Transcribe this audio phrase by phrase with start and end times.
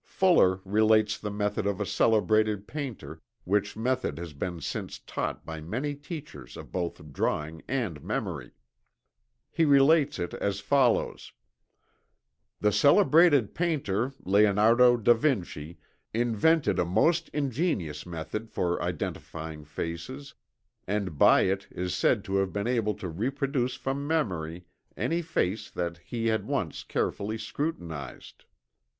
[0.03, 5.61] Fuller relates the method of a celebrated painter, which method has been since taught by
[5.61, 8.49] many teachers of both drawing and memory.
[9.51, 11.33] He relates it as follows:
[12.61, 15.77] "The celebrated painter Leonardo da Vinci
[16.15, 20.33] invented a most ingenious method for identifying faces,
[20.87, 24.65] and by it is said to have been able to reproduce from memory
[24.97, 28.45] any face that he had once carefully scrutinized.